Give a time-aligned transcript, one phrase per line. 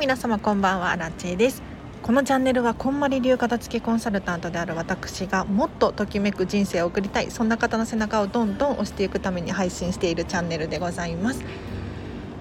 [0.00, 1.62] 皆様こんばんはラチェです。
[2.02, 11.44] このチャンネルはこんまり流片付けコンサルタントである私がもっとときめく人生を送りたいそんな方の背中をどんどん押していくために配信しているチャンネルでございます。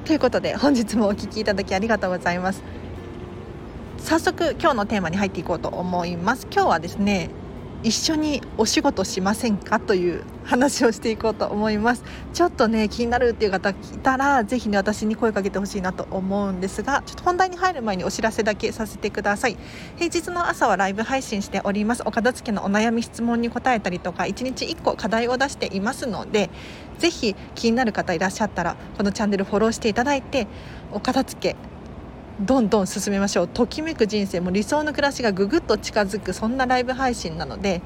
[0.06, 2.64] ということで本日もお聴きいただきありがとうございます。
[3.98, 6.48] 早速今日のテーマに入っていこうと思います。
[6.50, 7.30] 今日はですね
[7.82, 12.04] 一緒にお仕事しませんかという話をしていこうと思います。
[12.34, 19.58] ちょっとね気になるっていう方いたらぜひね私に声かけてほしいなと思うんですがちょっと本題に入る前にお知らせだけさせてください。
[19.96, 22.04] 平日の朝はライブ配信しております。
[22.06, 26.50] お片付けのお悩み質問に答えたりとか1日1個課題を出していますので
[26.98, 30.48] ぜひ気になる方いらっしゃったらこのチャンネルフォローしていただいて
[30.92, 31.56] お片付け
[32.40, 33.48] どんどん進めましょう。
[33.50, 37.82] ときめく人生も理想の暮らしがぐぐっと近づくそんなライブ配信なので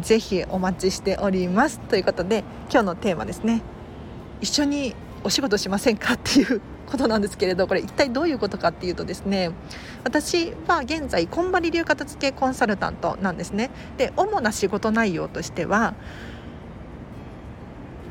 [0.00, 1.78] ぜひお待ちしております。
[1.78, 3.62] ということで今日のテーマですね。
[4.40, 9.52] 一緒にお仕事しませんかっていうことなんですけれどこれ一体どういうことかっていうとですね
[10.02, 13.70] 私は現在こんまり流片付けコンサルタントなんですね。
[13.96, 15.94] で主な仕事内容としては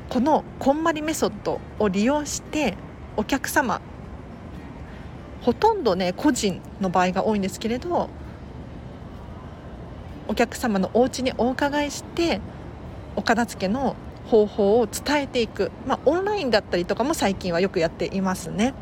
[0.08, 2.78] このこんまりメソッドを利用して
[3.18, 3.82] お客様
[5.44, 8.10] ほとんどね個人の場合が多いんですけれど
[10.28, 12.40] お客様のお家にお伺いして
[13.16, 18.74] お片付けの方法を伝えていく、まあ、オンラインだったりとかも最近はよくやっていますね。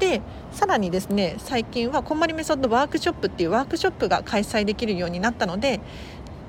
[0.00, 5.80] でさらにですね最近はこんまりメソッドワークショップっていうワークショップが開催できるようになったので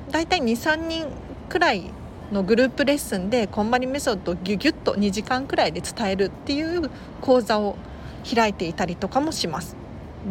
[0.09, 1.05] だいたい23人
[1.49, 1.91] くらい
[2.31, 6.89] のグループレッスンでこんまりメソッドをギュギュッと2時間くらいで伝えるっていう
[7.21, 7.75] 講座を
[8.23, 9.75] 開いていたりとかもします。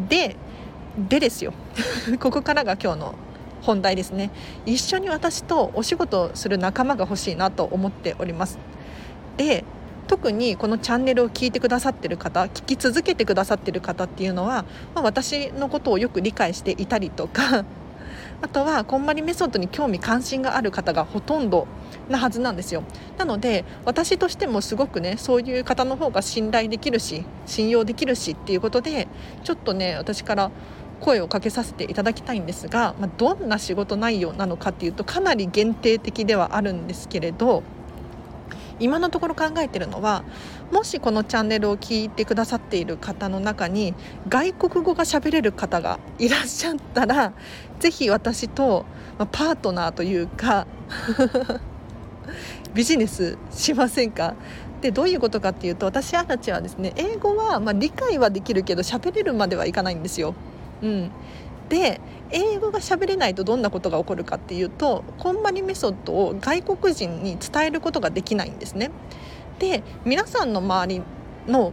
[0.08, 0.36] で
[1.08, 1.52] でですよ。
[2.20, 3.14] ここからが今日の
[3.62, 4.30] 本題ですね。
[4.66, 8.58] 一緒に私とお仕事をする仲間が欲しいなと思っております。
[9.36, 9.64] で
[10.08, 17.64] 特にこのチャンネルを聞いてくださってる方聞き続けてくださってる方っていうのは、まあ、私のことをよく理解していたりとか
[18.42, 21.68] あとはこんまりメソッドに興味関心がある方がほとんど
[22.08, 22.82] なはずなんですよ。
[23.16, 29.06] なので私としてもすごくねそういう方の方が信頼できるし信用できるしっていうことで
[29.44, 30.50] ちょっとね私から
[31.00, 37.62] 声をかけさせていただきたいんですが、まあ、どんな仕事内容なのかっていうとかなり限定的ではあるんですけれど
[38.82, 40.24] 今のところ考えてるのは
[40.72, 43.94] もしこのチャンネルを聞いてくださっている方の中に
[44.28, 47.32] 外国語が喋れる方がいらっしゃったら
[47.78, 48.84] 是非私と
[49.18, 50.66] パートナーというか
[52.74, 54.34] ビジネスしませんか？
[54.80, 60.34] でどういうことかっていうと私たちはですね英語はま理解はできるけど喋れるまではいかないんですよ。
[60.82, 61.10] うん、
[61.68, 62.00] で
[62.32, 68.90] 英語が喋れないとどんなことが起こるかっていうとこんまりメソッドを外国人に伝えることができないんですね。
[69.58, 71.02] で皆さんの周り
[71.46, 71.72] の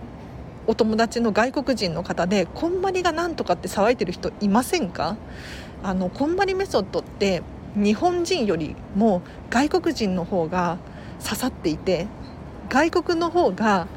[0.67, 5.17] お友達の外国人の方でこんまりがなんとかって騒いでる人いませんか？
[5.81, 7.41] あのこんまりメソッドって
[7.75, 10.77] 日本人よりも外国人の方が
[11.23, 12.07] 刺さっていて
[12.69, 13.87] 外国の方が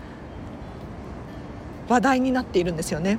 [1.88, 3.18] 話題になっているんですよね。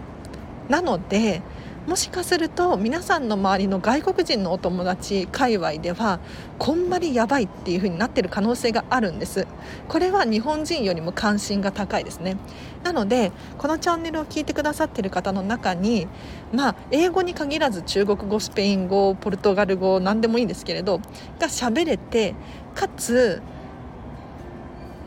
[0.69, 1.41] なので
[1.87, 6.21] もしかすると皆さんの周りの外国人のお友達界隈では
[6.57, 9.47] こんまりやばいっていう風になってる可能性があるんです。
[9.89, 12.37] これは日本人よりも関心が高いですね。
[12.83, 16.07] なのでこのチャンネルを聞いてくださってる方の中に
[16.53, 20.99] まあ英語に限らず中国語スペイン語ポルトガル語何でもいいんですけれど
[21.39, 22.33] が喋れて
[22.75, 23.41] かつ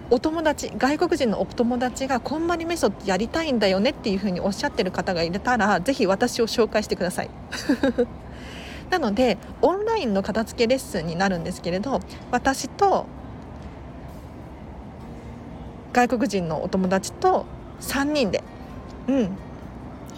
[0.08, 7.30] お友達外国人のお友達がこんまりメソッドやりたいんだよねっていうふうにおっしゃってる方がいたらぜひ私を紹介してください。
[8.90, 12.00] なのでオンラインの片付けレッスンになるんですけれど
[12.30, 13.06] 私と
[15.92, 17.46] 外国人のお友達と
[17.80, 18.44] 3人で、
[19.08, 19.36] うん、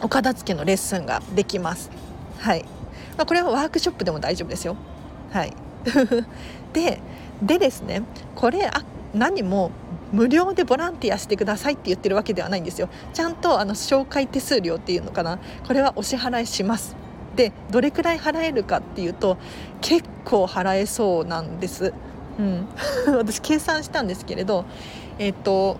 [0.03, 1.91] お片付けのレッスンができます。
[2.39, 2.65] はい、
[3.17, 4.77] まあ、これはワークショップでも大丈夫ですよ。
[5.33, 5.53] はい。
[6.75, 7.01] で
[7.43, 8.03] でですね
[8.35, 8.83] これあ
[9.15, 9.71] 何も
[10.13, 12.89] 無料でボランティアしてくださいって言ってるわけではないんですよ。
[13.13, 15.39] ちゃんとあの紹介手数料っていうのかな。
[15.67, 16.97] これはお支払いします。
[17.39, 19.39] でどれくらい払えるかっていうと
[19.81, 21.95] 結構払えそうなんです、
[22.37, 22.67] うん、
[23.17, 24.65] 私計算したんですけれど
[25.21, 25.77] えっ、と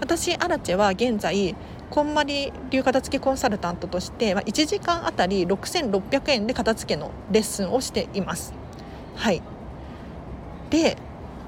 [0.00, 1.56] 私アラチェは現在
[1.90, 8.54] こんまり流片付けコンサルタントとして、まあ、1時間あたり6600円で片付けのレッスンをしています。
[9.16, 9.42] はい。
[10.70, 10.96] で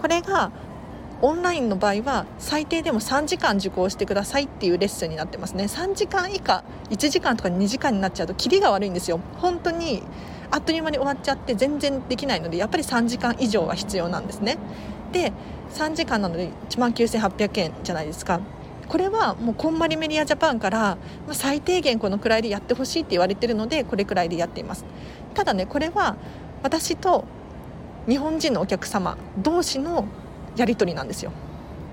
[0.00, 0.50] これが
[1.22, 5.64] オンラインの場合は最低でも3時間受講してくださいっていうレッスンになってますね。
[5.64, 9.20] 3時間以下1時間とか2時間になっちゃうとキリが悪いんですよ。
[9.38, 10.02] 本当に
[10.50, 14.58] あっという間に終わっちゃって全然できないのでやっぱり3時間以上は必要なんですね。
[15.12, 15.32] で
[15.74, 18.40] 3時間なので1万9800円じゃないですか。
[18.88, 20.96] これはもうこんまりメディアジャパンから、
[21.32, 24.84] 最低限このくらいでやってほしいって言われてるのでこれくらいでやっています。
[25.34, 26.16] ただねこれは
[26.62, 27.24] 私と
[28.08, 30.04] 日本人のお客様同士の
[30.56, 31.32] やり取りなんですよ、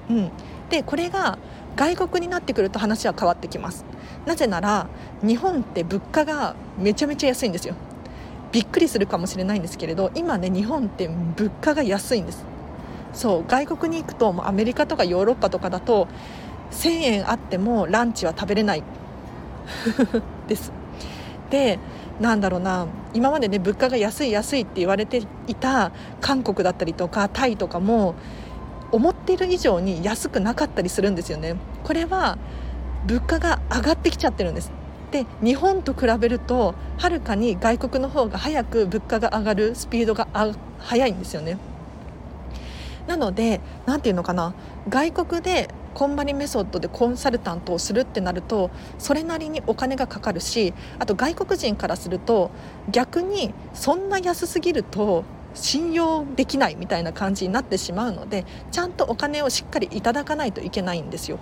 [0.09, 0.31] うん、
[0.69, 1.37] でこれが
[1.75, 3.83] 外国になってくると話は変わってきます。
[4.25, 4.87] なぜなら
[5.21, 7.75] 日本って物価がめちゃめちゃ安いんですよ。
[8.51, 12.45] びっくりするかもしれないんですけれど今ね日本って物価が安いんです。
[13.13, 16.07] そう外国に行くとアメリカとかヨーロッパとかだと
[16.71, 18.83] 1000円あってもランチは食べれない。
[20.47, 20.71] です。
[21.49, 21.79] で
[22.19, 28.13] なんだろうな今までね物価が安い安いって言われていた韓国だったりとかタイとかも
[28.93, 31.55] 思っている以上に安くなかったりするんですよね。
[31.83, 32.37] これは
[33.05, 34.71] 物価が上がってきちゃってるんです。
[35.11, 40.27] で日本と比べるとはるかに外国の方が早く物価が上がるスピードが
[40.79, 41.57] 速いんですよね。
[43.07, 44.53] なので何て言うのかな。
[44.87, 52.51] 外国でコンバリメソッドでコンサルタントをするってなるとそれなりにお金がかかるしあと外国人からすると
[52.91, 61.39] 逆にそんな安すぎると信用できないみたいな感じになってしまうのでちゃんとお金をしっかりいただかないといけないんですよ。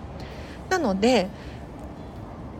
[0.69, 1.27] なので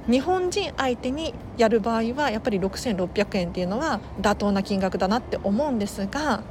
[0.08, 6.42] 日本人相手にやる場合はやっぱり6600円っていうのは妥当な金額だなって思うんですが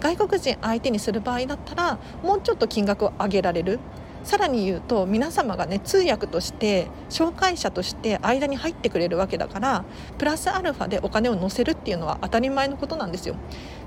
[0.00, 3.78] 外国人相手にする場合だったらもうちょっと金額を上げられる
[4.24, 9.84] さらに言うと皆様がね通訳として紹介者として間に入ってくれるわけだから
[10.18, 13.36] プラスアルファでお金を乗せるっていうのは当たり前のことなんですよ。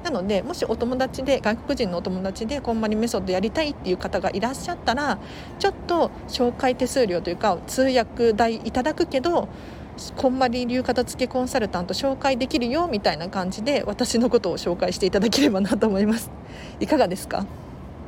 [0.03, 5.17] なのでもしお友達で外国人のお友達でこんまりメソッドやりたいっていう方がいらっしゃったら
[5.59, 9.49] ちょっと紹介手数料というか通訳代いただくけど
[10.15, 16.29] こんまり流片付けコンサルタント紹介できるよみたいな感じで私のことを紹介していただければなと思います。
[16.79, 17.47] いかがですか？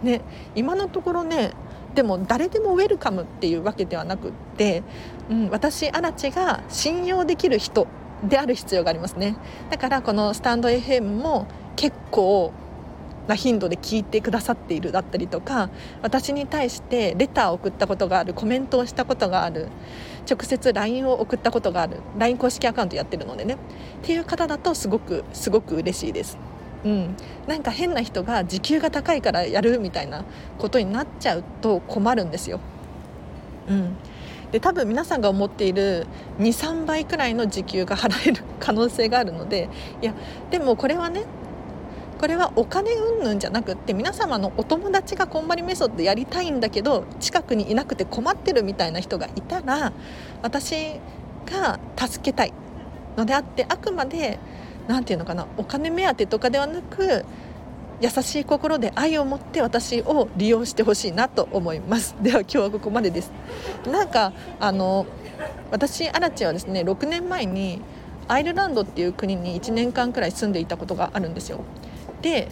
[0.04, 0.22] ね
[0.56, 1.52] 今のところね
[1.96, 4.84] でも誰でもウェルカムっていうわけではなくって、
[5.30, 7.88] うん、私アラチが信用できる人
[8.24, 9.38] である必要がありますね
[9.70, 12.54] だからこのスタンド FM も結構
[13.30, 15.70] な頻度で聞いてくださっているだったりとか
[16.02, 19.70] 私に対してレターを送ったことがあるコメントをしたことがある
[20.30, 23.58] 直接 LINE を送ったことがある LINE 公式アカウントやってるのでねっ
[24.02, 26.38] ていう方だとすごくすごく嬉しいです。
[26.86, 27.16] うん、
[27.48, 30.24] なんか変な人が時給が高いからやるみたいな
[30.58, 32.60] ことになっちゃうと困るんですよ。
[33.68, 33.96] うん、
[34.52, 36.08] で多分皆さんが思っている
[36.40, 39.70] 23倍くらいの時給が払える可能性があるので
[40.02, 40.14] いや
[40.50, 41.26] でもこれはね
[42.20, 49.94] これはお金云々じゃなくって皆様のお友達がこんまりメソッドやりたいんだけど近くにいなくて困ってるみたいな人がいたら
[50.42, 51.00] 私
[51.46, 52.54] が助けたい
[53.16, 54.40] のであってあくまで
[54.90, 57.24] 何て言うのかなお金目当てとかではなく
[58.02, 62.16] 優しい心で愛を持って私を利用してほしいなと思います。
[62.24, 63.32] では今日はここまでです。
[63.90, 65.06] なんかあの
[65.70, 67.82] 私アラチはですね6年前に
[68.28, 71.60] アイルランドっていう国に1年間くらい住んでいたことがあるんですよ。
[72.24, 72.48] で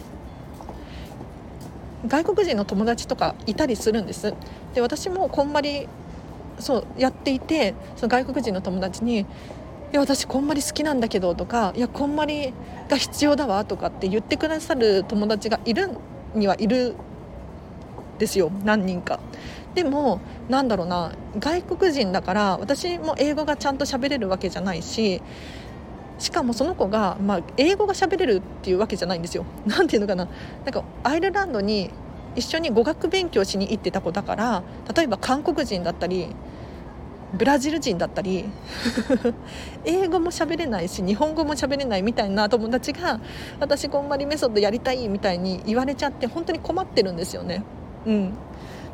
[2.06, 4.32] 外国人の友達とかいたりするんです。
[4.74, 5.88] で私もこんまり
[6.60, 9.26] そうやっていてその外国人の友達に
[9.90, 12.52] いや私こんまり好きなんだけどとかいやこんまり
[12.88, 15.88] が必要だわとかって言ってくださる友達がいる
[16.34, 16.94] にはいる
[18.18, 19.20] ですよ何人か。
[19.74, 25.22] でもなんだろうな外国人だから私も英語がちゃんと喋れるわけじゃないし
[26.18, 29.44] しかもその子が、まあ、英語が喋れるっていうわけじゃないんですよ。
[29.66, 30.28] なんていうのかな
[30.64, 31.90] なんかアイルランドに
[32.34, 34.62] 一緒に語学勉強しに行ってた子だから
[34.94, 36.34] 例えば韓国人だったり
[37.34, 38.46] ブラジル人だったり
[39.84, 43.20] 英語も喋れないし日本語も喋れないみたいな友達が
[43.60, 47.62] 私こんまりメソッドやりたいみたいに言われちゃって本当に困ってるんですよね。
[48.06, 48.32] うん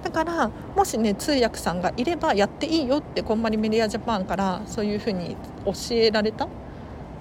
[0.02, 6.46] だからもしね通訳さんがいればやっていいよってこんまりメディアジャパンからそういうふうに教えられた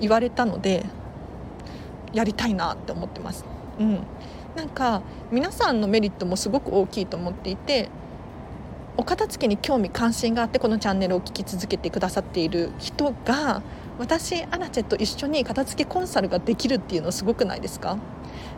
[0.02, 0.84] 言われたので
[2.12, 3.46] やりたいなって思ってます。
[3.80, 4.00] うん、
[4.56, 5.02] なんか
[5.32, 7.90] 皆さんのメリットもすごく大きいと思っていて
[8.96, 13.64] お片付けに興味関心があってこのチャンネルを聞き続けてくださっている人が
[13.98, 17.98] 私アラチェと一緒に片付けコンサルができるっていうのすごくないですか？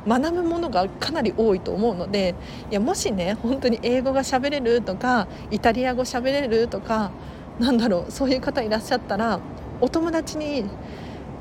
[0.07, 2.35] 学ぶものがかなり多いと思うので
[2.69, 7.11] いやもしね本当に英語が喋れるとかイタリア語喋れるとか
[7.59, 9.39] なんだろうそういう方いらっしゃったら
[9.81, 10.65] お友達に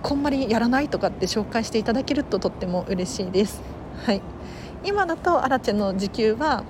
[0.02, 3.60] こんまりやらないとかって紹介していただけるととっても嬉しいです。
[4.04, 4.22] はい、
[4.84, 6.64] 今だとアラチェの時給は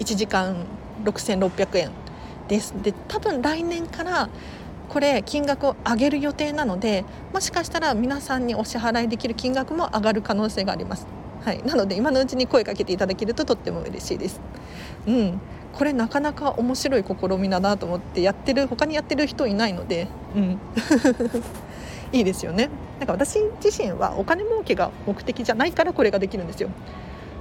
[0.00, 0.66] 1時間
[1.04, 1.90] 6600円
[2.48, 2.74] です。
[2.82, 4.28] で多分来年から
[4.88, 11.06] これ金額を上げる予定なのでもしかしたら皆さんにお支払いできる金額も上がる可能性があります。
[11.44, 14.40] はい、なので今のうちに声かけていただけるととっても嬉しいです。
[15.06, 15.40] うん、
[15.72, 20.58] これなかなか面白い試みだなと思ってやってる他にやってる人いないので、うん、
[22.12, 22.68] いいですよね。
[22.98, 26.68] なんか私自身はお金儲けが目的じゃないからこれができるんですよ。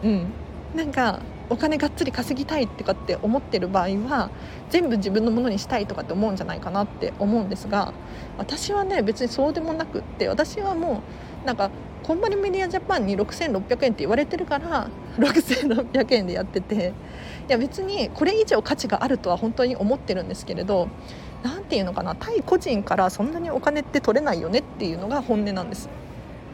[0.03, 0.27] うん、
[0.75, 4.29] なんかお金がっつり稼ぎたいとかって思ってる場合は
[4.69, 7.93] 全部自分のものにしたいとかって思うんじゃないかなって思うんですが
[8.37, 11.01] 私はね別にそうでもなくって私はも
[11.43, 11.71] うなんか
[12.03, 16.93] コンバリメディアジャパンに6600円って言われてるから 6600円でやってて
[17.47, 20.87] いや別にこれ以上価値があるとは本当に思ってるんですけれど
[21.43, 25.89] 何て言うのかな対個人からそんなにお金って取れないよねっていうのが本音なんです。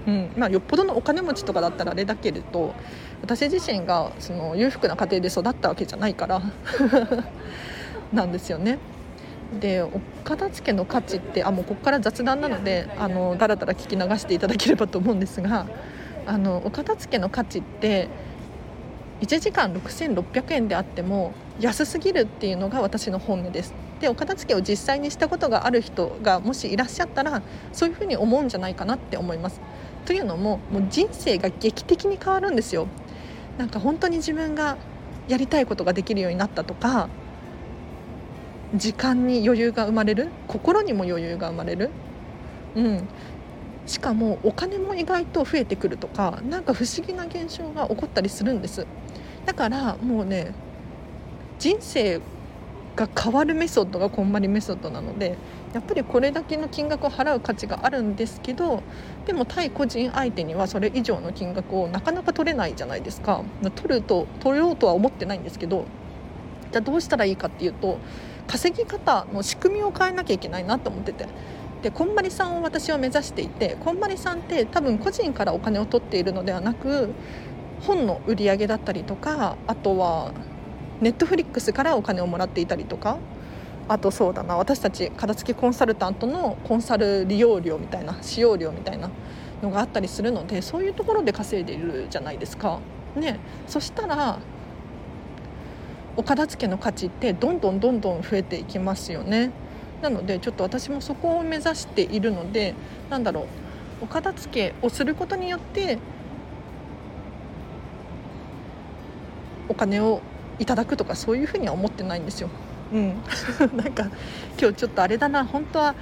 [0.07, 2.75] うんまあ、よっぽどのお金持ちとかだったらあれだけれど
[3.21, 6.41] 私自身がその裕福な家庭で育ったわけじゃないから
[8.13, 8.77] なんですよね。
[9.59, 9.91] でお
[10.23, 15.67] 片付けの価値ってあもうここから雑談なのであのだらだら聞き流していただければと思うんですが
[16.25, 18.09] あのお片付けの価値って
[19.21, 23.73] 1時間6600円であっても安すぎるっていうのが私の本音です。
[24.01, 29.61] でお片付けを実際にしたことがある人がもしいらっしゃったらそういうふうに思うんじゃないかなって思います。
[30.05, 32.87] というのももう人生が劇的に変わるんですよ。
[33.57, 34.77] なんか本当に自分が
[35.27, 37.09] やりたいことができるようになったとか
[38.75, 41.89] 時間に余裕が生まれる心にも余裕が生まれる、
[42.75, 43.07] うん、
[43.87, 48.85] しかもお金も意外と増えてくるとか何か不思議な現象が起こったりするんです。
[49.45, 50.53] だからもうね
[51.59, 52.19] 人生
[52.95, 55.37] が変わるメソッドがこんまりメソッドなので
[55.75, 58.81] やっぱりこれだけの金額を払う価値があるんですけど
[59.25, 63.43] でも対個人相手にはそれ以上の金額をなかなか取れないじゃないですか
[63.75, 65.83] 取ると取ろうとは思ってないんですけど
[66.71, 67.97] じゃあどうしたらいいかっていうと
[68.47, 71.27] 稼ぎ方の仕組みを変えなきゃいけないなと思ってて。
[71.83, 77.11] でこんまりさんを私は目指していてこんまりさんって多分個人からお金を取っているのではなく
[77.81, 80.31] 本の売り上げだったりとかあとは
[80.99, 83.19] ネットフリックスからお金をもらっていたりとか
[83.87, 89.11] あとそうだな私たち片付けコンサルタントのコンサル利用料みたいな使用料みたいな
[89.61, 92.79] のがあったりするのでそういうところで稼いでいるじゃないですか。
[93.15, 94.39] ね、そしたら
[96.17, 99.51] お片付けの価値ってどんどんどんどん増えていきますよね。
[100.01, 102.73] なのでちょっと私もそこを目指しているので
[103.09, 103.45] なんだろう
[104.01, 105.97] お片付けをすることによって
[109.69, 110.21] お金を
[110.59, 112.49] いただくとかそういうふうには思ってないんですよ。
[112.95, 113.13] うん、
[113.75, 114.05] なんか
[114.57, 115.95] 今日ちょっとあれだな本当は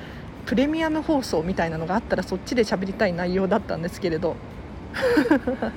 [0.45, 4.35] プレミアム放送みたいなのがあったらそっちで喋りたい内容だったんですけれど。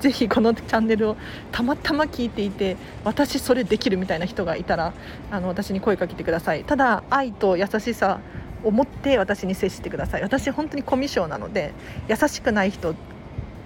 [0.00, 1.16] ぜひこのチャンネルを
[1.50, 4.92] たまたま聞いていて私それできるみたいな人がいたら
[5.28, 6.62] あの私に声かけてください。
[6.62, 8.20] ただ愛と優しさ
[8.62, 10.22] を持って私に接してください。
[10.22, 11.72] 私本当にコミュ障なので
[12.08, 12.94] 優しくない人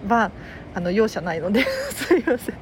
[0.08, 0.30] は
[0.74, 1.66] あの容赦ないので。
[1.92, 2.54] すいません。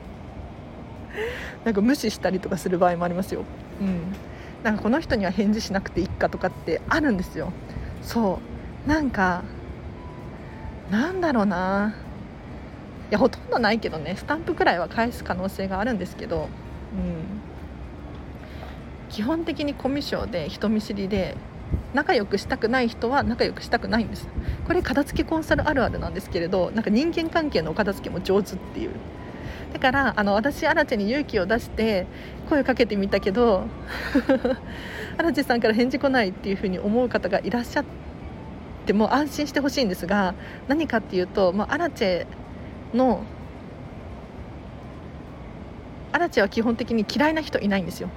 [1.64, 3.44] なんか無視したりとかする場合もありますよ。
[3.80, 4.14] うん、
[4.62, 7.52] なんかこの人には返事しなくていいかとかってあるんですよ。
[8.02, 8.38] そ
[8.86, 8.88] う。
[8.88, 9.42] なんか
[10.90, 11.94] なんだろうな。
[13.10, 14.16] いやほとんどないけどね。
[14.16, 16.48] スタンプくらいは返す可能性があるんですけど、うん、
[19.08, 21.36] 基本的にコミュ障で人見知りで
[21.94, 24.28] 仲良くしたくない人は仲良くしたくないんです。
[24.66, 28.90] これ片付けコンサルあるあるなんですけれどなんか人間関係のお片付けも上手っていう。
[29.72, 32.06] だからあの私アラチェに勇気を出して
[32.48, 33.64] 声をかけてみたけど
[35.16, 37.84] アラチェさんから返事来ないっていうふうに思う方がいらっしゃっ
[38.86, 40.34] ても安心してほしいんですが
[40.68, 42.26] 何かっていうと、まあ、アラチェ
[42.94, 43.22] の
[46.12, 48.08] アラチェは基本的に嫌いな人いないんですよ。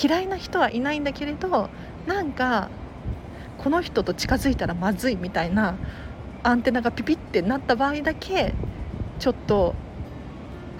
[0.00, 1.68] 嫌いな人はいないんだけれど
[2.06, 2.70] なんか
[3.58, 5.74] この人と近づいたらまずいみたいな
[6.44, 8.54] アンテナがピピってなった場合だけ
[9.18, 9.74] ちょっと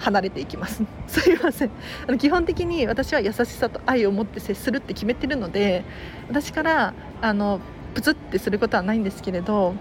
[0.01, 0.83] 離れていきます。
[1.07, 1.71] すいません。
[2.07, 5.83] あの基本的に私は優しさと愛を持って接するって決めてるので
[6.27, 7.59] 私からあの
[7.93, 9.75] プツってすることはないんですけれど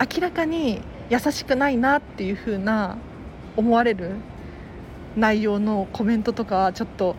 [0.00, 0.80] 明らかに
[1.10, 2.96] 優しくないなっていう風な
[3.56, 4.12] 思われる
[5.16, 7.16] 内容のコメントとかはちょっと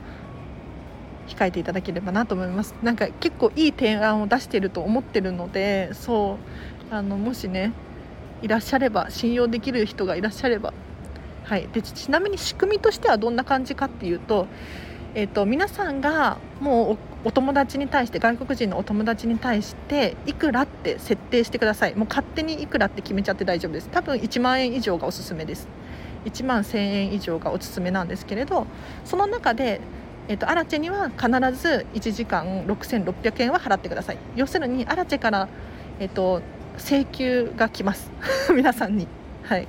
[1.35, 2.75] 控えていただければなと思います。
[2.83, 6.37] なんか結構いい提案を出してると思ってるのでそ
[6.91, 7.71] うあのもしね
[8.41, 10.73] いらっしゃれば信用できる人がいらっしゃれば
[11.45, 14.47] はい、でちなみに仕組みとしてはどんな感じかっていうと,、
[15.13, 21.95] えーと、皆さんがもうお友達に対して外国人のお友達に対していくらって設定してください。
[21.95, 23.89] もう勝手にいくらって決めちゃって大丈夫です。
[23.89, 25.67] 多分1万円以上がおすすめです。
[26.25, 28.65] 1万1000円以上がおすすめなんですけれど
[29.03, 29.81] その中で
[30.27, 31.27] えーと、アラチェには必
[31.61, 34.17] ず1時間6600円は払ってください。
[34.35, 35.49] 要するにアラチェから、
[35.99, 36.41] えーと、
[36.77, 38.09] 請求が来ます。
[38.55, 39.07] 皆さんに、
[39.43, 39.67] はい、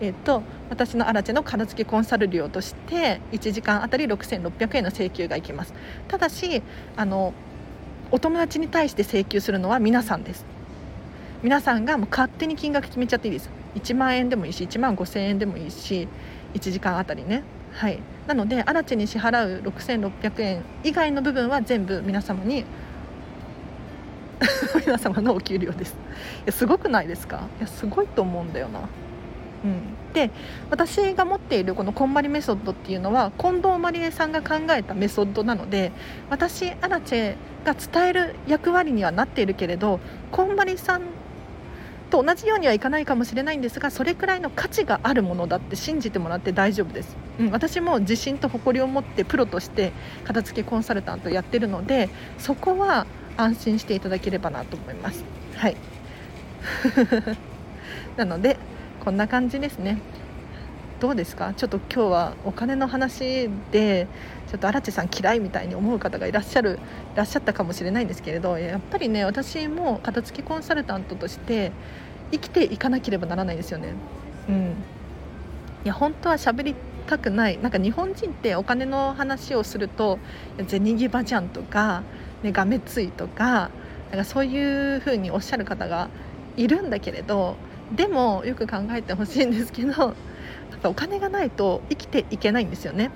[0.00, 5.74] えーと、私のアラチェの片付けコンサル料として1時間あたり6600円の請求がいきます。
[6.06, 6.62] ただし
[6.96, 7.32] あの
[8.10, 10.44] お友達に対して請求するのは皆さんです。
[11.42, 13.50] 皆さんがもう勝手に金額決めちゃっていいです。
[13.74, 16.08] 1万円でもいいし1万5000円でもいいし
[16.54, 17.42] 1時間あたりね。
[17.78, 18.00] はい。
[18.26, 22.64] なのでアラチに支払う6600円以外の部分は全部皆様に
[24.84, 25.92] 皆様のお給料です。
[25.92, 25.96] い
[26.46, 27.42] やすごくないですか？
[27.58, 28.80] いやすごいと思うんだよな。
[29.64, 30.30] うん、で
[30.70, 35.90] 私が持っているこのこんまりメソッドっていうのは近藤まりえさんが考えたメソッドなので
[36.30, 39.98] 私アラチェが伝える役割にはなっているけれど
[40.30, 41.02] こんまりさん
[42.08, 49.92] と同じようにはいかないかもしれないんですがそれくらいの価値があるものだって信じてもらって大丈夫です、うん、私も自信と誇りを持ってプロとして
[50.24, 55.22] 片付けコンサルタントやってるのでそこは安心していただければなと思います。
[55.54, 55.76] はい。
[58.16, 58.58] なので
[59.04, 59.98] こんな感じですね。
[61.00, 61.54] どうですか？
[61.54, 64.08] ちょっと今日はお金の話で
[64.48, 66.80] ちょっと荒地さん嫌いみたいに思う方がいらっしゃる
[67.14, 71.70] いらっしゃったかもしれないんですけれどやっぱりね私も片付きコンサルタントとして
[72.32, 73.94] 生きていかなければならないですよね。
[74.48, 74.74] うん。
[75.84, 76.74] いや本当は喋り
[77.06, 77.58] たくない。
[77.58, 80.18] なんか日本人ってお金の話をすると
[80.66, 82.02] 銭ギバじゃんとか、
[82.42, 83.70] ね、がめついとか
[84.10, 86.08] なんかそういう風におっしゃる方が
[86.56, 87.54] いるんだけれど
[87.94, 90.14] でもよく考えてほしいんですけど
[90.70, 93.10] やっぱお金がないと生きていけないんですよね。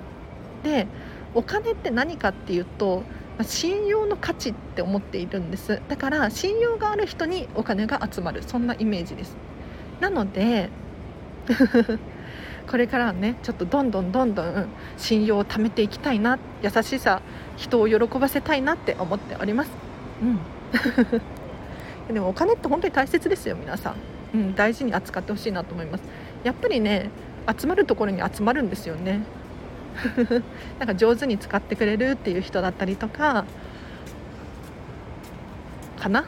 [0.63, 0.87] で
[1.33, 3.03] お金って何かっていうと
[3.41, 5.81] 信用の価値って思っているんです。
[5.87, 8.43] だから信用がある人にお金が集まる。
[8.43, 9.35] そんなイメージです。
[9.99, 10.69] なので
[12.69, 14.67] これからはねちょっとどんどんどんどん
[14.97, 16.37] 信用を貯めていきたいな。
[16.61, 17.21] 優しさ
[17.57, 19.71] 人を喜ばせたいなって思っております。
[20.21, 20.39] うん。
[22.13, 23.95] でもお金って本当に大切ですよ皆さん。
[24.35, 26.03] うん、大事に扱ってほしいなと思います。
[26.43, 27.09] やっぱりね
[27.59, 29.21] 集まるところに集まるんですよね。
[30.79, 33.45] なんか上手に使ってくれるっていう人だったりとか
[35.99, 36.25] かな？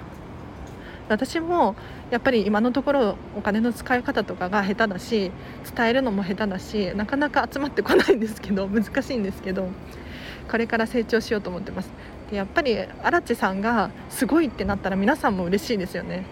[1.09, 1.75] 私も
[2.09, 5.31] やっぱり今のところお金の使い方とかが下手だし
[5.75, 9.67] 伝えるのも下手だしなかなか集まってこないんですけど 難しいんですけど
[10.49, 11.89] これから成長しようと思ってます。
[12.29, 16.25] でやっぱり荒地さんがすごいってなったら皆さんも嬉しいですよね、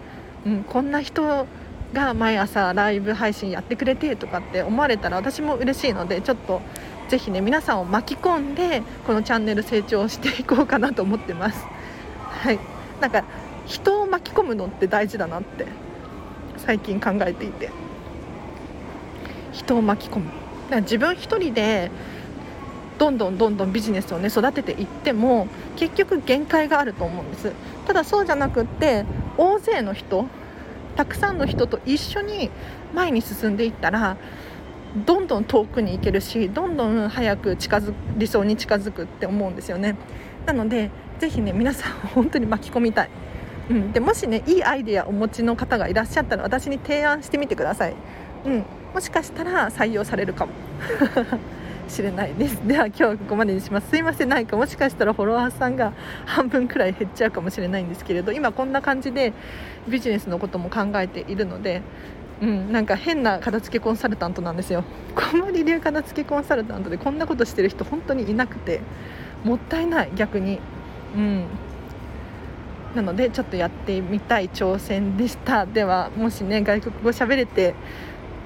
[0.44, 1.46] うん、こんな人
[1.94, 6.60] が毎朝ライブ配信やってくれてとかって思われたら私も嬉しいのでちょっと
[7.08, 11.64] ぜひね皆さんを巻き込んでこのチャンネル成長していこうかなと思ってます。
[12.42, 12.58] はい。
[13.00, 13.24] なんか
[13.66, 15.66] 人を巻き込むのって大事だなって
[16.58, 17.70] 最近考えていて。
[19.52, 20.24] 人を巻き込む。
[20.24, 21.90] だから自分一人で
[22.98, 27.52] どんどんどんどんビジネスをね育てていっても結局限界があると思うんです。
[27.86, 29.04] ただそうじゃなくって
[29.36, 30.26] 大勢の人
[30.96, 32.50] たくさんの人と一緒に
[32.94, 34.16] 前に進んでいったら
[35.06, 39.96] どんどん遠くに行けるしどんどん早く近づ理想に近づくって思うんですよね。
[40.46, 43.10] なのでぜひね皆さん本当に巻き込みたい、
[43.70, 47.94] うん、でもしねいいアイデアをお持ちの方がいらっしゃったら私に提案してみてください、
[48.44, 50.52] うん、もしかしたら採用されるかも。
[51.88, 52.66] しれないです。
[52.66, 53.90] では今日はここまでにします。
[53.90, 54.28] すいません。
[54.28, 55.92] なんかもしかしたらフォロワーさんが
[56.26, 59.32] 半分くらい減っちゃうかもしれないんですけれど今こんな感じで
[59.88, 61.82] ビジネスのことも考えているので
[62.42, 64.84] うん、なんか変な片付けコンサルタントなんですよ。
[65.14, 68.80] 小森流片付けコンサルタントでこんなことしてる人本当にいなくて
[69.44, 70.58] もったいない逆に。
[71.16, 71.44] うん。
[72.94, 75.64] なのでちょっとやってみたい挑戦でした。
[75.64, 77.74] ではもしね外国語喋れて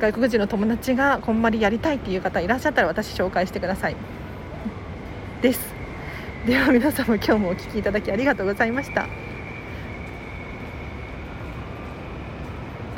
[0.00, 3.96] 外国人の友達がこんまりやりたいっていう方いらっしゃったら私紹介してください。
[5.42, 5.74] です。
[6.46, 9.08] では皆様今日もお聴きいただきありがとうございました。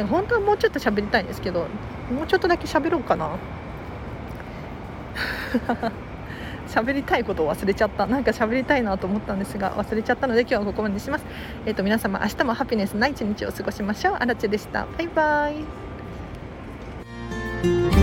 [0.09, 1.67] 本当はもうちょっと喋りたいんですけど
[2.15, 3.31] もうちょっとだけ喋ろうかな。
[6.69, 8.07] 喋りたいことを忘れちゃった。
[8.07, 11.25] なんか喋りたいなと思ったんですが忘れちゃったので今日はここまでにします。
[11.65, 14.17] えっ、ー、と皆様明日もハピネスな一日を過ごしましょう。
[14.21, 14.87] あらちでした。
[14.99, 15.90] バイバイ。
[17.63, 18.00] Thank you.